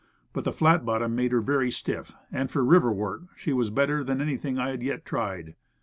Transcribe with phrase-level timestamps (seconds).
[0.33, 4.03] But the flat bottom made her very stiff, and for river work she was better
[4.03, 5.53] than anything I had yet tried.